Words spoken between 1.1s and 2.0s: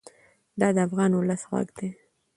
ولس غږ دی.